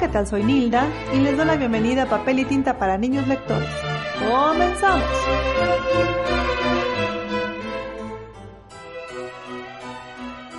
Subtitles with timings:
[0.00, 0.26] ¿qué tal?
[0.26, 3.68] Soy Nilda y les doy la bienvenida a Papel y Tinta para Niños Lectores.
[4.26, 5.04] ¡Comenzamos!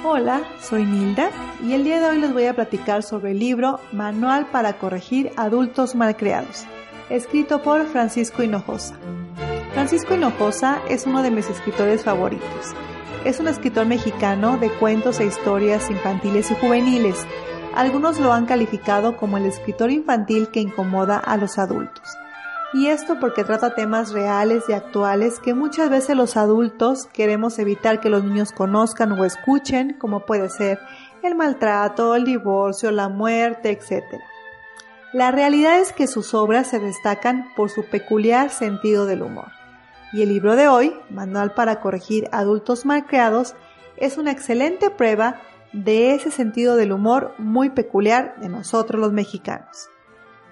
[0.06, 1.32] Hola, soy Nilda
[1.66, 5.32] y el día de hoy les voy a platicar sobre el libro Manual para corregir
[5.38, 6.66] adultos malcriados,
[7.10, 8.94] escrito por Francisco Hinojosa.
[9.74, 12.76] Francisco Hinojosa es uno de mis escritores favoritos.
[13.26, 17.26] Es un escritor mexicano de cuentos e historias infantiles y juveniles
[17.76, 22.18] algunos lo han calificado como el escritor infantil que incomoda a los adultos.
[22.74, 28.00] Y esto porque trata temas reales y actuales que muchas veces los adultos queremos evitar
[28.00, 30.80] que los niños conozcan o escuchen, como puede ser
[31.22, 34.04] el maltrato, el divorcio, la muerte, etc.
[35.12, 39.52] La realidad es que sus obras se destacan por su peculiar sentido del humor.
[40.14, 43.56] Y el libro de hoy, Manual para corregir adultos malcriados,
[43.98, 45.42] es una excelente prueba
[45.74, 49.90] de ese sentido del humor muy peculiar de nosotros los mexicanos.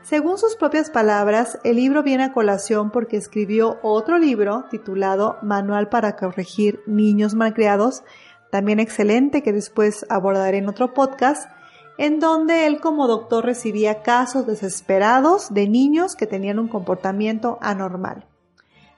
[0.01, 5.89] Según sus propias palabras, el libro viene a colación porque escribió otro libro titulado Manual
[5.89, 8.03] para corregir niños malcriados,
[8.49, 11.49] también excelente que después abordaré en otro podcast,
[11.97, 18.25] en donde él como doctor recibía casos desesperados de niños que tenían un comportamiento anormal.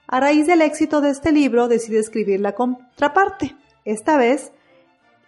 [0.06, 4.52] A raíz del éxito de este libro decide escribir la contraparte, esta vez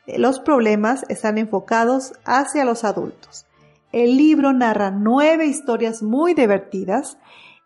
[0.07, 3.47] los problemas están enfocados hacia los adultos.
[3.93, 7.17] El libro narra nueve historias muy divertidas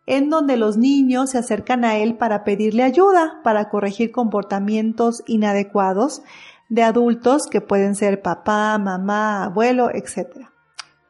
[0.06, 6.22] en donde los niños se acercan a él para pedirle ayuda para corregir comportamientos inadecuados
[6.68, 10.48] de adultos que pueden ser papá, mamá, abuelo, etc.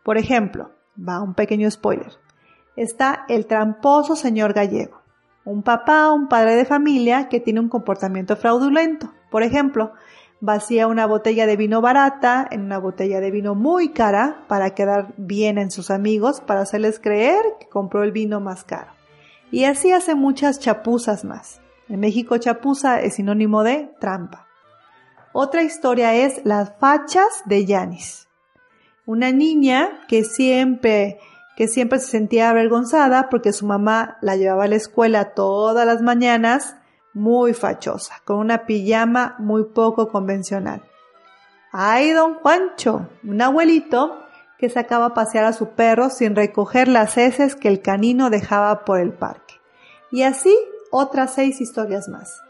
[0.03, 2.13] Por ejemplo, va un pequeño spoiler.
[2.77, 5.03] Está el tramposo señor gallego,
[5.45, 9.13] un papá, un padre de familia que tiene un comportamiento fraudulento.
[9.31, 9.93] Por ejemplo,
[10.41, 15.15] vacía una botella de vino barata en una botella de vino muy cara para quedar
[15.17, 18.93] bien en sus amigos, para hacerles creer que compró el vino más caro.
[19.51, 21.61] Y así hace muchas chapuzas más.
[21.89, 24.47] En México chapuza es sinónimo de trampa.
[25.33, 28.29] Otra historia es las fachas de Yanis.
[29.07, 31.19] Una niña que siempre
[31.57, 36.03] que siempre se sentía avergonzada porque su mamá la llevaba a la escuela todas las
[36.03, 36.77] mañanas
[37.19, 40.83] muy fachosa, con una pijama muy poco convencional.
[41.73, 43.09] ¡Ay, don Juancho!
[43.25, 44.23] Un abuelito
[44.57, 48.85] que sacaba a pasear a su perro sin recoger las heces que el canino dejaba
[48.85, 49.55] por el parque.
[50.11, 50.57] Y así
[50.91, 52.41] otras seis historias más.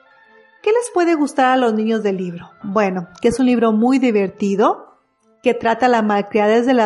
[0.63, 2.51] ¿Qué les puede gustar a los niños del libro?
[2.63, 4.99] Bueno, que es un libro muy divertido,
[5.43, 6.81] que trata la malcriadez del,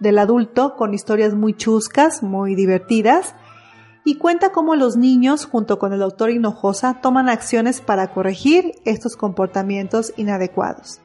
[0.00, 3.34] del adulto con historias muy chuscas, muy divertidas,
[4.04, 9.16] y cuenta cómo los niños, junto con el doctor Hinojosa, toman acciones para corregir estos
[9.16, 11.00] comportamientos inadecuados.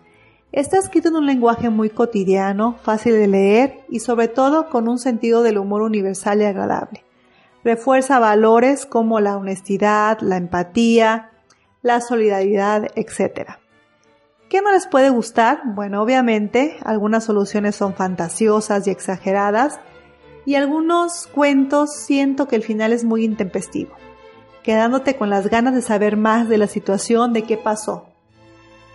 [0.52, 4.98] Está escrito en un lenguaje muy cotidiano, fácil de leer y sobre todo con un
[4.98, 7.04] sentido del humor universal y agradable.
[7.64, 11.32] Refuerza valores como la honestidad, la empatía,
[11.82, 13.58] la solidaridad, etc.
[14.50, 15.62] ¿Qué no les puede gustar?
[15.66, 19.80] Bueno, obviamente algunas soluciones son fantasiosas y exageradas,
[20.48, 23.92] y algunos cuentos siento que el final es muy intempestivo,
[24.64, 28.06] quedándote con las ganas de saber más de la situación, de qué pasó.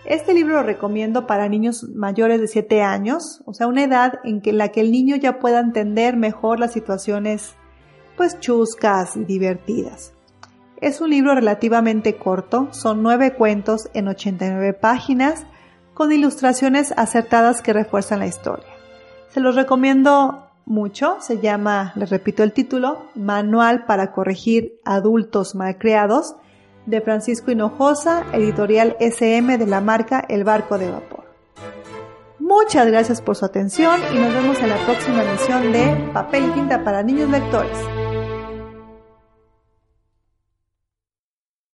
[0.03, 4.41] Este libro lo recomiendo para niños mayores de 7 años, o sea, una edad en
[4.41, 7.53] que la que el niño ya pueda entender mejor las situaciones
[8.17, 10.11] pues chuscas y divertidas.
[10.81, 15.45] Es un libro relativamente corto, son nueve cuentos en 89 páginas
[15.93, 18.73] con ilustraciones acertadas que refuerzan la historia.
[19.29, 21.17] Se los recomiendo mucho.
[21.19, 26.35] Se llama, les repito el título, Manual para corregir adultos malcriados
[26.85, 31.23] de Francisco Hinojosa, editorial SM de la marca El Barco de Vapor.
[32.39, 36.51] Muchas gracias por su atención y nos vemos en la próxima emisión de Papel y
[36.51, 37.77] Tinta para Niños Lectores.